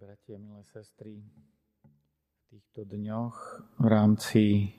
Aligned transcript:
bratia, 0.00 0.40
milé 0.40 0.64
sestry, 0.64 1.20
v 1.20 2.40
týchto 2.48 2.88
dňoch 2.88 3.36
v 3.84 3.86
rámci 3.86 4.72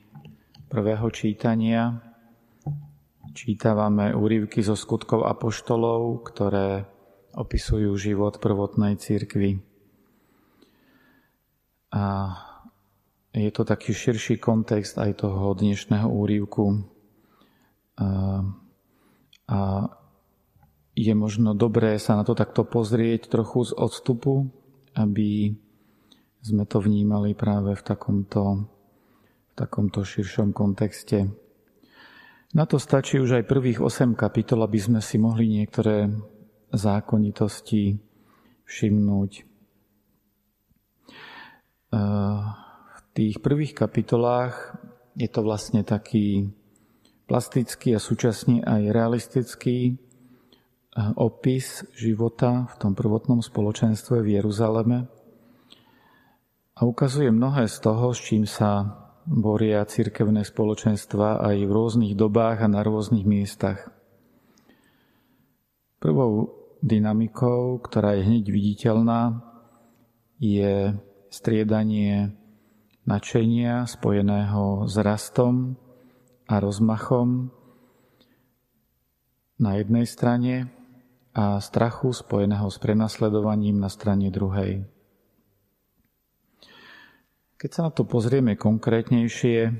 prvého 0.66 1.06
čítania 1.14 2.02
čítavame 3.30 4.18
úryvky 4.18 4.66
zo 4.66 4.74
skutkov 4.74 5.22
apoštolov, 5.30 6.26
ktoré 6.26 6.90
opisujú 7.38 7.94
život 7.94 8.42
prvotnej 8.42 8.98
církvy. 8.98 9.62
A 11.94 12.34
je 13.30 13.50
to 13.54 13.62
taký 13.62 13.94
širší 13.94 14.42
kontext 14.42 14.98
aj 14.98 15.22
toho 15.22 15.54
dnešného 15.54 16.10
úryvku. 16.10 16.82
A, 17.94 18.42
a 19.46 19.58
je 20.98 21.14
možno 21.14 21.54
dobré 21.54 21.94
sa 22.02 22.18
na 22.18 22.26
to 22.26 22.34
takto 22.34 22.66
pozrieť 22.66 23.30
trochu 23.30 23.70
z 23.70 23.78
odstupu, 23.78 24.50
aby 24.98 25.52
sme 26.42 26.64
to 26.66 26.82
vnímali 26.82 27.38
práve 27.38 27.78
v 27.78 27.82
takomto, 27.86 28.66
v 29.50 29.52
takomto 29.54 30.02
širšom 30.02 30.50
kontexte. 30.50 31.30
Na 32.52 32.68
to 32.68 32.76
stačí 32.76 33.16
už 33.16 33.40
aj 33.40 33.48
prvých 33.48 33.80
8 33.80 34.12
kapitol, 34.12 34.60
aby 34.66 34.76
sme 34.76 35.00
si 35.00 35.16
mohli 35.16 35.48
niektoré 35.48 36.12
zákonitosti 36.68 37.96
všimnúť. 38.68 39.32
V 41.92 43.00
tých 43.16 43.36
prvých 43.40 43.72
kapitolách 43.76 44.76
je 45.16 45.28
to 45.28 45.40
vlastne 45.44 45.84
taký 45.84 46.52
plastický 47.28 47.96
a 47.96 48.00
súčasne 48.00 48.64
aj 48.64 48.82
realistický 48.92 49.96
opis 50.96 51.88
života 51.96 52.68
v 52.68 52.74
tom 52.76 52.92
prvotnom 52.92 53.40
spoločenstve 53.40 54.20
v 54.20 54.40
Jeruzaleme 54.40 55.08
a 56.76 56.80
ukazuje 56.84 57.32
mnohé 57.32 57.64
z 57.68 57.76
toho, 57.80 58.12
s 58.12 58.20
čím 58.20 58.44
sa 58.44 59.00
boria 59.24 59.86
cirkevné 59.88 60.44
spoločenstva 60.44 61.40
aj 61.40 61.56
v 61.64 61.70
rôznych 61.70 62.14
dobách 62.18 62.66
a 62.66 62.68
na 62.68 62.84
rôznych 62.84 63.24
miestach. 63.24 63.88
Prvou 66.02 66.50
dynamikou, 66.82 67.78
ktorá 67.78 68.18
je 68.18 68.26
hneď 68.26 68.44
viditeľná, 68.50 69.46
je 70.42 70.98
striedanie 71.30 72.34
načenia 73.06 73.86
spojeného 73.86 74.90
s 74.90 74.94
rastom 74.98 75.78
a 76.50 76.58
rozmachom 76.58 77.54
na 79.62 79.78
jednej 79.78 80.04
strane 80.10 80.81
a 81.32 81.56
strachu 81.60 82.12
spojeného 82.12 82.68
s 82.68 82.76
prenasledovaním 82.76 83.80
na 83.80 83.88
strane 83.88 84.28
druhej. 84.28 84.84
Keď 87.56 87.70
sa 87.72 87.80
na 87.88 87.90
to 87.94 88.04
pozrieme 88.04 88.58
konkrétnejšie, 88.58 89.72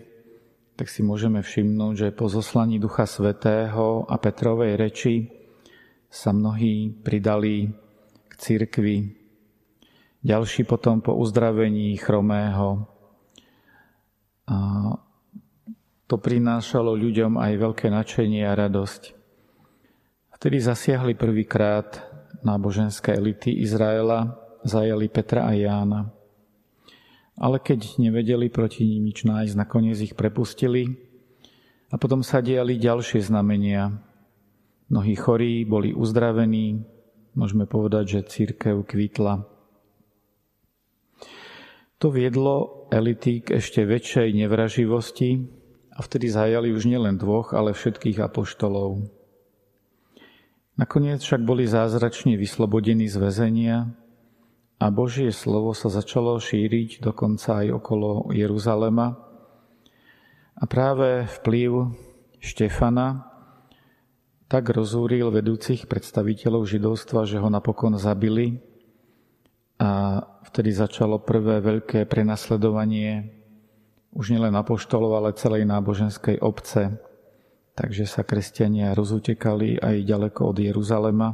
tak 0.78 0.89
si 0.89 1.05
môžeme 1.05 1.44
všimnúť, 1.44 1.94
že 1.94 2.09
po 2.17 2.31
zoslaní 2.33 2.81
Ducha 2.81 3.05
Svetého 3.05 4.09
a 4.09 4.17
Petrovej 4.17 4.81
reči 4.81 5.28
sa 6.09 6.33
mnohí 6.33 6.89
pridali 7.05 7.69
k 8.28 8.33
cirkvi. 8.41 8.98
Ďalší 10.25 10.64
potom 10.64 11.05
po 11.05 11.19
uzdravení 11.19 11.92
chromého. 12.00 12.87
A 14.48 14.56
to 16.09 16.16
prinášalo 16.16 16.97
ľuďom 16.97 17.37
aj 17.37 17.53
veľké 17.56 17.87
nadšenie 17.92 18.47
a 18.47 18.56
radosť. 18.56 19.22
Vtedy 20.42 20.58
zasiahli 20.58 21.14
prvýkrát 21.14 22.02
náboženské 22.42 23.14
elity 23.14 23.62
Izraela, 23.62 24.42
zajali 24.66 25.06
Petra 25.06 25.46
a 25.46 25.54
Jána. 25.54 26.10
Ale 27.38 27.62
keď 27.62 28.02
nevedeli 28.02 28.50
proti 28.50 28.82
ním 28.82 29.06
nič 29.06 29.22
nájsť, 29.22 29.54
nakoniec 29.54 30.02
ich 30.02 30.18
prepustili 30.18 30.98
a 31.86 31.94
potom 31.94 32.26
sa 32.26 32.42
diali 32.42 32.74
ďalšie 32.74 33.22
znamenia. 33.22 34.02
Mnohí 34.91 35.14
chorí 35.14 35.62
boli 35.62 35.94
uzdravení, 35.94 36.91
môžeme 37.38 37.70
povedať, 37.70 38.19
že 38.19 38.26
církev 38.26 38.82
kvitla. 38.82 39.47
To 42.02 42.10
viedlo 42.10 42.91
elity 42.91 43.47
k 43.47 43.62
ešte 43.62 43.86
väčšej 43.86 44.34
nevraživosti 44.42 45.38
a 45.94 46.02
vtedy 46.02 46.26
zajali 46.26 46.75
už 46.75 46.91
nielen 46.91 47.14
dvoch, 47.14 47.54
ale 47.54 47.78
všetkých 47.78 48.19
apoštolov. 48.19 49.22
Nakoniec 50.82 51.22
však 51.22 51.47
boli 51.47 51.62
zázračne 51.62 52.34
vyslobodení 52.34 53.06
z 53.06 53.15
väzenia 53.15 53.87
a 54.82 54.91
Božie 54.91 55.31
slovo 55.31 55.78
sa 55.78 55.87
začalo 55.87 56.34
šíriť 56.43 57.06
dokonca 57.06 57.62
aj 57.62 57.78
okolo 57.78 58.34
Jeruzalema. 58.34 59.15
A 60.59 60.65
práve 60.66 61.31
vplyv 61.38 61.87
Štefana 62.43 63.31
tak 64.50 64.75
rozúril 64.75 65.31
vedúcich 65.31 65.87
predstaviteľov 65.87 66.66
židovstva, 66.66 67.31
že 67.31 67.38
ho 67.38 67.47
napokon 67.47 67.94
zabili 67.94 68.59
a 69.78 70.19
vtedy 70.50 70.75
začalo 70.75 71.22
prvé 71.22 71.62
veľké 71.62 72.10
prenasledovanie 72.10 73.31
už 74.19 74.34
nielen 74.34 74.59
apoštolov, 74.59 75.14
ale 75.14 75.38
celej 75.38 75.62
náboženskej 75.62 76.43
obce 76.43 76.99
takže 77.72 78.05
sa 78.05 78.22
kresťania 78.27 78.93
rozutekali 78.93 79.81
aj 79.81 79.97
ďaleko 80.05 80.41
od 80.53 80.56
Jeruzalema, 80.60 81.28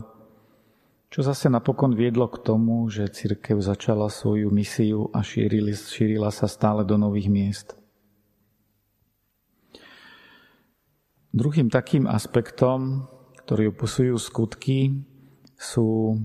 čo 1.08 1.24
zase 1.24 1.48
napokon 1.48 1.96
viedlo 1.96 2.28
k 2.28 2.44
tomu, 2.44 2.84
že 2.92 3.08
církev 3.08 3.56
začala 3.64 4.12
svoju 4.12 4.52
misiu 4.52 5.08
a 5.16 5.24
šírili, 5.24 5.72
šírila 5.72 6.28
sa 6.28 6.44
stále 6.44 6.84
do 6.84 7.00
nových 7.00 7.32
miest. 7.32 7.68
Druhým 11.32 11.72
takým 11.72 12.04
aspektom, 12.04 13.08
ktorý 13.44 13.72
opisujú 13.72 14.20
skutky, 14.20 15.00
sú 15.56 16.20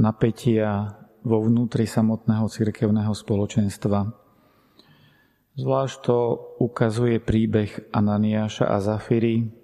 napätia 0.00 0.96
vo 1.20 1.44
vnútri 1.44 1.84
samotného 1.84 2.48
cirkevného 2.48 3.12
spoločenstva. 3.12 4.23
Zvlášť 5.54 5.96
to 6.02 6.18
ukazuje 6.58 7.22
príbeh 7.22 7.94
Ananiáša 7.94 8.66
a 8.66 8.82
Zafiry. 8.82 9.54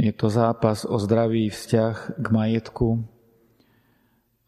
Je 0.00 0.12
to 0.16 0.32
zápas 0.32 0.88
o 0.88 0.96
zdravý 0.96 1.52
vzťah 1.52 2.16
k 2.16 2.26
majetku 2.32 3.04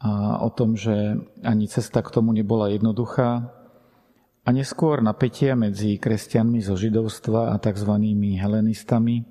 a 0.00 0.40
o 0.40 0.48
tom, 0.48 0.72
že 0.72 1.20
ani 1.44 1.68
cesta 1.68 2.00
k 2.00 2.08
tomu 2.08 2.32
nebola 2.32 2.72
jednoduchá 2.72 3.52
a 4.44 4.48
neskôr 4.52 5.04
napätia 5.04 5.52
medzi 5.52 6.00
kresťanmi 6.00 6.64
zo 6.64 6.80
židovstva 6.80 7.52
a 7.52 7.60
tzv. 7.60 7.92
helenistami, 8.40 9.28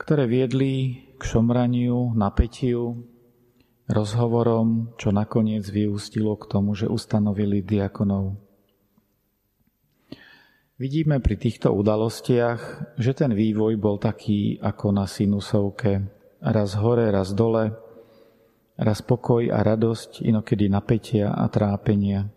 ktoré 0.00 0.24
viedli 0.32 1.04
k 1.20 1.22
šomraniu, 1.28 2.16
napätiu, 2.16 3.04
rozhovorom, 3.84 4.96
čo 4.96 5.12
nakoniec 5.12 5.68
vyústilo 5.68 6.40
k 6.40 6.48
tomu, 6.48 6.72
že 6.72 6.88
ustanovili 6.88 7.60
diakonov. 7.60 8.51
Vidíme 10.80 11.20
pri 11.20 11.36
týchto 11.36 11.68
udalostiach, 11.68 12.96
že 12.96 13.12
ten 13.12 13.36
vývoj 13.36 13.76
bol 13.76 14.00
taký 14.00 14.56
ako 14.56 14.96
na 14.96 15.04
sinusovke. 15.04 16.08
Raz 16.40 16.72
hore, 16.80 17.12
raz 17.12 17.36
dole, 17.36 17.76
raz 18.80 19.04
pokoj 19.04 19.52
a 19.52 19.60
radosť, 19.60 20.24
inokedy 20.24 20.72
napätia 20.72 21.28
a 21.28 21.44
trápenia. 21.52 22.32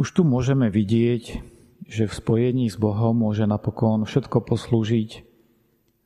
Už 0.00 0.16
tu 0.16 0.24
môžeme 0.24 0.72
vidieť, 0.72 1.44
že 1.84 2.04
v 2.08 2.12
spojení 2.12 2.72
s 2.72 2.80
Bohom 2.80 3.12
môže 3.12 3.44
napokon 3.44 4.08
všetko 4.08 4.48
poslúžiť 4.48 5.28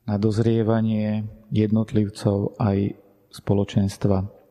na 0.03 0.19
dozrievanie 0.19 1.31
jednotlivcov 1.47 2.59
aj 2.59 2.99
spoločenstva. 3.31 4.42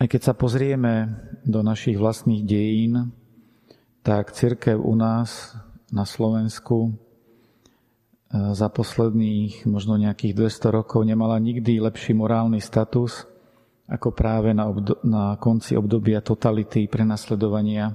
Aj 0.00 0.08
keď 0.08 0.32
sa 0.32 0.34
pozrieme 0.34 1.12
do 1.44 1.60
našich 1.60 2.00
vlastných 2.00 2.40
dejín, 2.40 3.12
tak 4.00 4.32
církev 4.32 4.80
u 4.80 4.96
nás 4.96 5.52
na 5.92 6.08
Slovensku 6.08 6.88
e, 6.88 6.92
za 8.56 8.72
posledných 8.72 9.68
možno 9.68 10.00
nejakých 10.00 10.32
200 10.32 10.72
rokov 10.72 11.04
nemala 11.04 11.36
nikdy 11.36 11.84
lepší 11.84 12.16
morálny 12.16 12.64
status 12.64 13.28
ako 13.92 14.16
práve 14.16 14.56
na, 14.56 14.72
obdo- 14.72 14.96
na 15.04 15.36
konci 15.36 15.76
obdobia 15.76 16.24
totality 16.24 16.88
prenasledovania, 16.88 17.92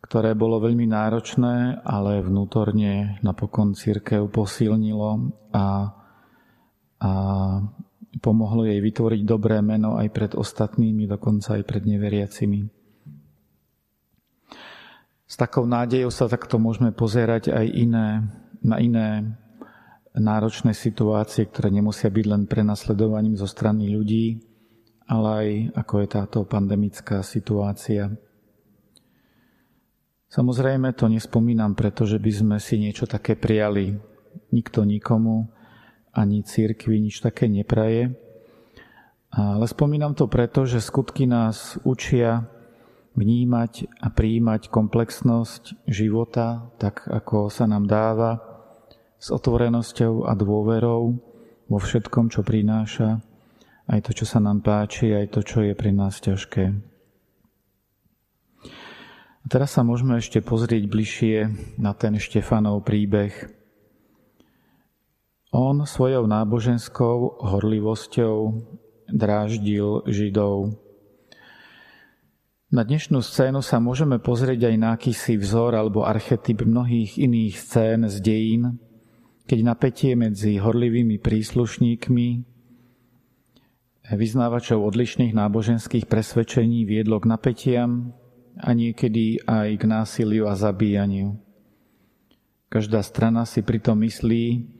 ktoré 0.00 0.32
bolo 0.32 0.64
veľmi 0.64 0.88
náročné, 0.88 1.84
ale 1.84 2.24
vnútorne 2.24 3.20
napokon 3.20 3.76
církev 3.76 4.32
posilnilo 4.32 5.28
a, 5.52 5.92
a 7.04 7.10
pomohlo 8.18 8.66
jej 8.66 8.82
vytvoriť 8.82 9.22
dobré 9.22 9.62
meno 9.62 9.94
aj 9.94 10.08
pred 10.10 10.32
ostatnými, 10.34 11.06
dokonca 11.06 11.54
aj 11.54 11.62
pred 11.62 11.86
neveriacimi. 11.86 12.66
S 15.30 15.38
takou 15.38 15.62
nádejou 15.62 16.10
sa 16.10 16.26
takto 16.26 16.58
môžeme 16.58 16.90
pozerať 16.90 17.54
aj 17.54 17.66
iné, 17.70 18.26
na 18.66 18.82
iné 18.82 19.38
náročné 20.10 20.74
situácie, 20.74 21.46
ktoré 21.46 21.70
nemusia 21.70 22.10
byť 22.10 22.26
len 22.26 22.42
prenasledovaním 22.50 23.38
zo 23.38 23.46
strany 23.46 23.86
ľudí, 23.94 24.42
ale 25.06 25.28
aj 25.30 25.48
ako 25.78 25.94
je 26.02 26.08
táto 26.10 26.38
pandemická 26.42 27.22
situácia. 27.22 28.10
Samozrejme 30.30 30.94
to 30.98 31.06
nespomínam, 31.06 31.78
pretože 31.78 32.18
by 32.18 32.30
sme 32.30 32.56
si 32.58 32.78
niečo 32.78 33.06
také 33.06 33.34
prijali. 33.34 33.98
Nikto 34.50 34.82
nikomu, 34.86 35.50
ani 36.14 36.42
církvi 36.42 36.98
nič 36.98 37.22
také 37.22 37.46
nepraje. 37.46 38.14
Ale 39.30 39.64
spomínam 39.70 40.18
to 40.18 40.26
preto, 40.26 40.66
že 40.66 40.82
skutky 40.82 41.26
nás 41.26 41.78
učia 41.86 42.50
vnímať 43.14 44.02
a 44.02 44.10
prijímať 44.10 44.70
komplexnosť 44.70 45.86
života 45.86 46.70
tak, 46.82 47.06
ako 47.06 47.50
sa 47.50 47.70
nám 47.70 47.86
dáva, 47.86 48.42
s 49.20 49.28
otvorenosťou 49.28 50.24
a 50.26 50.32
dôverou 50.32 51.14
vo 51.68 51.78
všetkom, 51.78 52.32
čo 52.32 52.40
prináša, 52.40 53.20
aj 53.86 54.00
to, 54.08 54.10
čo 54.16 54.24
sa 54.24 54.40
nám 54.40 54.64
páči, 54.64 55.12
aj 55.12 55.36
to, 55.36 55.40
čo 55.44 55.60
je 55.62 55.76
pri 55.76 55.92
nás 55.92 56.18
ťažké. 56.18 56.64
A 59.40 59.46
teraz 59.48 59.76
sa 59.76 59.84
môžeme 59.84 60.16
ešte 60.18 60.40
pozrieť 60.40 60.88
bližšie 60.88 61.36
na 61.76 61.92
ten 61.92 62.16
Štefanov 62.16 62.82
príbeh. 62.82 63.59
On 65.50 65.82
svojou 65.82 66.30
náboženskou 66.30 67.42
horlivosťou 67.42 68.54
dráždil 69.10 70.06
Židov. 70.06 70.78
Na 72.70 72.86
dnešnú 72.86 73.18
scénu 73.18 73.58
sa 73.58 73.82
môžeme 73.82 74.22
pozrieť 74.22 74.70
aj 74.70 74.76
na 74.78 74.94
akýsi 74.94 75.34
vzor 75.34 75.74
alebo 75.74 76.06
archetyp 76.06 76.62
mnohých 76.62 77.18
iných 77.18 77.58
scén 77.58 78.06
z 78.06 78.22
dejín, 78.22 78.78
keď 79.50 79.58
napätie 79.66 80.14
medzi 80.14 80.54
horlivými 80.54 81.18
príslušníkmi 81.18 82.28
vyznávačov 84.06 84.78
odlišných 84.86 85.34
náboženských 85.34 86.06
presvedčení 86.06 86.86
viedlo 86.86 87.18
k 87.18 87.26
napätiam 87.26 88.14
a 88.54 88.70
niekedy 88.70 89.42
aj 89.50 89.82
k 89.82 89.82
násiliu 89.82 90.46
a 90.46 90.54
zabíjaniu. 90.54 91.42
Každá 92.70 93.02
strana 93.02 93.42
si 93.50 93.66
pritom 93.66 93.98
myslí, 94.06 94.78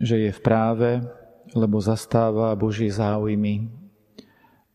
že 0.00 0.28
je 0.28 0.30
v 0.34 0.40
práve, 0.40 0.90
lebo 1.54 1.78
zastáva 1.78 2.54
Božie 2.58 2.90
záujmy 2.90 3.70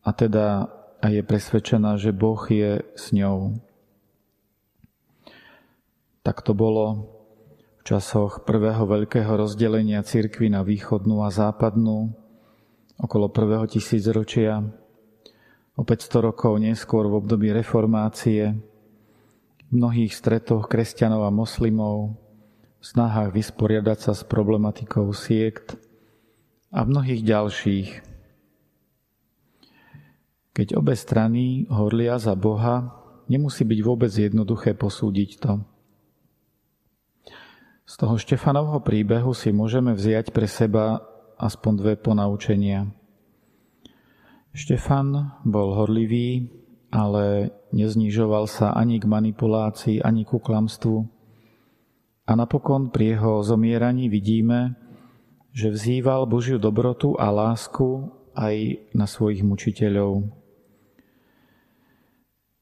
a 0.00 0.10
teda 0.16 0.80
a 1.00 1.06
je 1.08 1.24
presvedčená, 1.24 1.96
že 1.96 2.12
Boh 2.12 2.40
je 2.44 2.84
s 2.92 3.16
ňou. 3.16 3.56
Tak 6.20 6.44
to 6.44 6.52
bolo 6.52 7.08
v 7.80 7.82
časoch 7.88 8.44
prvého 8.44 8.84
veľkého 8.84 9.32
rozdelenia 9.32 10.04
cirkvy 10.04 10.52
na 10.52 10.60
východnú 10.60 11.24
a 11.24 11.32
západnú 11.32 12.12
okolo 13.00 13.32
prvého 13.32 13.64
tisícročia, 13.64 14.60
o 15.72 15.82
500 15.82 16.28
rokov 16.28 16.60
neskôr 16.60 17.08
v 17.08 17.24
období 17.24 17.48
reformácie, 17.48 18.52
v 18.52 19.70
mnohých 19.72 20.12
stretoch 20.12 20.68
kresťanov 20.68 21.24
a 21.24 21.32
moslimov, 21.32 22.12
snahách 22.80 23.36
vysporiadať 23.36 23.98
sa 24.00 24.12
s 24.16 24.24
problematikou 24.24 25.12
siekt 25.12 25.76
a 26.72 26.84
mnohých 26.84 27.22
ďalších 27.22 28.10
keď 30.50 30.76
obe 30.76 30.92
strany 30.92 31.64
horlia 31.70 32.18
za 32.18 32.34
Boha, 32.34 32.92
nemusí 33.32 33.62
byť 33.62 33.80
vôbec 33.80 34.10
jednoduché 34.10 34.74
posúdiť 34.74 35.30
to. 35.40 35.52
Z 37.88 37.94
toho 37.96 38.20
Štefanovho 38.20 38.84
príbehu 38.84 39.32
si 39.32 39.56
môžeme 39.56 39.96
vziať 39.96 40.34
pre 40.34 40.44
seba 40.44 41.00
aspoň 41.40 41.72
dve 41.80 41.94
ponaučenia. 41.96 42.92
Štefan 44.50 45.40
bol 45.46 45.72
horlivý, 45.78 46.52
ale 46.92 47.54
neznižoval 47.72 48.44
sa 48.50 48.74
ani 48.74 48.98
k 48.98 49.06
manipulácii, 49.06 50.02
ani 50.02 50.26
ku 50.26 50.42
klamstvu. 50.42 51.06
A 52.30 52.38
napokon 52.38 52.94
pri 52.94 53.18
jeho 53.18 53.42
zomieraní 53.42 54.06
vidíme, 54.06 54.78
že 55.50 55.66
vzýval 55.66 56.30
Božiu 56.30 56.62
dobrotu 56.62 57.18
a 57.18 57.26
lásku 57.26 58.06
aj 58.38 58.86
na 58.94 59.10
svojich 59.10 59.42
mučiteľov. 59.42 60.30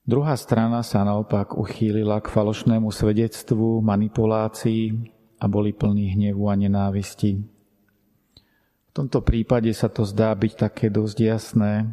Druhá 0.08 0.32
strana 0.40 0.80
sa 0.80 1.04
naopak 1.04 1.52
uchýlila 1.52 2.24
k 2.24 2.32
falošnému 2.32 2.88
svedectvu, 2.88 3.84
manipulácii 3.84 5.12
a 5.36 5.44
boli 5.44 5.76
plní 5.76 6.16
hnevu 6.16 6.48
a 6.48 6.56
nenávisti. 6.56 7.44
V 8.88 8.90
tomto 8.96 9.20
prípade 9.20 9.68
sa 9.76 9.92
to 9.92 10.08
zdá 10.08 10.32
byť 10.32 10.52
také 10.56 10.88
dosť 10.88 11.16
jasné, 11.20 11.92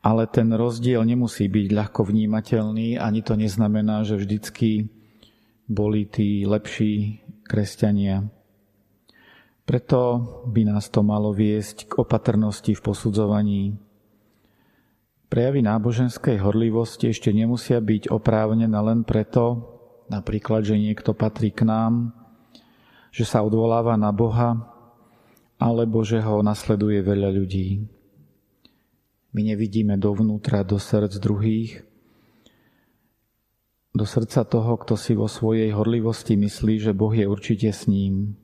ale 0.00 0.24
ten 0.24 0.48
rozdiel 0.56 1.04
nemusí 1.04 1.52
byť 1.52 1.66
ľahko 1.68 2.00
vnímateľný, 2.08 2.96
ani 2.96 3.20
to 3.20 3.36
neznamená, 3.36 4.08
že 4.08 4.16
vždycky 4.16 4.88
boli 5.66 6.06
tí 6.06 6.46
lepší 6.46 7.22
kresťania. 7.46 8.26
Preto 9.66 10.00
by 10.46 10.62
nás 10.70 10.90
to 10.90 11.02
malo 11.02 11.34
viesť 11.34 11.90
k 11.90 11.92
opatrnosti 11.98 12.70
v 12.70 12.80
posudzovaní 12.82 13.62
Prejavy 15.26 15.58
náboženskej 15.58 16.38
horlivosti 16.38 17.10
ešte 17.10 17.34
nemusia 17.34 17.82
byť 17.82 18.14
oprávnené 18.14 18.78
len 18.78 19.02
preto, 19.02 19.74
napríklad, 20.06 20.62
že 20.62 20.78
niekto 20.78 21.18
patrí 21.18 21.50
k 21.50 21.66
nám, 21.66 22.14
že 23.10 23.26
sa 23.26 23.42
odvoláva 23.42 23.98
na 23.98 24.14
Boha, 24.14 24.54
alebo 25.58 26.06
že 26.06 26.22
ho 26.22 26.46
nasleduje 26.46 27.02
veľa 27.02 27.34
ľudí. 27.34 27.90
My 29.34 29.42
nevidíme 29.42 29.98
dovnútra, 29.98 30.62
do 30.62 30.78
srdc 30.78 31.18
druhých, 31.18 31.82
do 33.96 34.04
srdca 34.04 34.44
toho, 34.44 34.76
kto 34.76 34.94
si 34.94 35.16
vo 35.16 35.24
svojej 35.24 35.72
horlivosti 35.72 36.36
myslí, 36.36 36.84
že 36.84 36.92
Boh 36.92 37.16
je 37.16 37.24
určite 37.24 37.72
s 37.72 37.88
ním. 37.88 38.36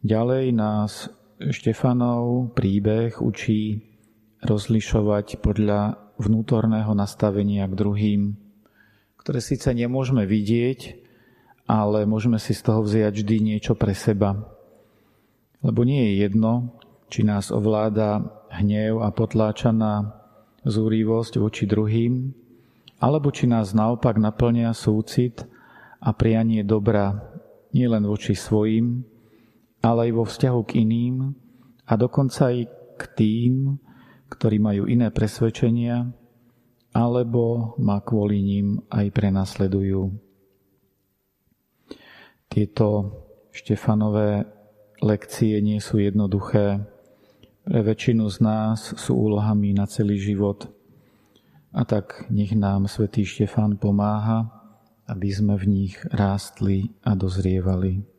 Ďalej 0.00 0.56
nás 0.56 1.12
Štefanov 1.38 2.56
príbeh 2.56 3.20
učí 3.20 3.84
rozlišovať 4.42 5.44
podľa 5.44 6.00
vnútorného 6.18 6.90
nastavenia 6.96 7.68
k 7.68 7.78
druhým, 7.78 8.22
ktoré 9.20 9.38
síce 9.44 9.70
nemôžeme 9.70 10.24
vidieť, 10.24 10.98
ale 11.68 12.08
môžeme 12.08 12.40
si 12.40 12.56
z 12.56 12.64
toho 12.64 12.80
vziať 12.82 13.12
vždy 13.20 13.36
niečo 13.54 13.76
pre 13.76 13.92
seba. 13.92 14.34
Lebo 15.60 15.84
nie 15.84 16.10
je 16.10 16.24
jedno, 16.24 16.80
či 17.12 17.26
nás 17.26 17.52
ovláda 17.52 18.24
hnev 18.48 19.04
a 19.04 19.12
potláčaná 19.12 20.16
zúrivosť 20.64 21.42
voči 21.42 21.68
druhým, 21.68 22.32
alebo 22.98 23.30
či 23.30 23.46
nás 23.46 23.74
naopak 23.74 24.18
naplňa 24.18 24.74
súcit 24.74 25.46
a 26.02 26.10
prianie 26.14 26.66
dobra 26.66 27.18
nielen 27.70 28.06
voči 28.06 28.34
svojim, 28.34 29.06
ale 29.82 30.10
aj 30.10 30.12
vo 30.14 30.24
vzťahu 30.26 30.60
k 30.66 30.82
iným 30.82 31.34
a 31.86 31.92
dokonca 31.94 32.50
aj 32.50 32.58
k 32.98 33.02
tým, 33.14 33.54
ktorí 34.28 34.58
majú 34.58 34.90
iné 34.90 35.08
presvedčenia, 35.08 36.10
alebo 36.92 37.76
ma 37.78 38.02
kvôli 38.02 38.42
ním 38.42 38.82
aj 38.90 39.06
prenasledujú. 39.14 40.10
Tieto 42.48 42.86
Štefanové 43.52 44.48
lekcie 45.04 45.58
nie 45.60 45.78
sú 45.78 45.98
jednoduché. 46.00 46.82
Pre 47.66 47.80
väčšinu 47.84 48.24
z 48.32 48.36
nás 48.40 48.78
sú 48.96 49.12
úlohami 49.18 49.76
na 49.76 49.84
celý 49.84 50.16
život. 50.16 50.70
A 51.72 51.84
tak 51.84 52.24
nech 52.32 52.56
nám 52.56 52.88
svätý 52.88 53.28
Štefán 53.28 53.76
pomáha, 53.76 54.48
aby 55.08 55.28
sme 55.28 55.56
v 55.56 55.64
nich 55.68 55.94
rástli 56.12 56.88
a 57.04 57.12
dozrievali. 57.12 58.17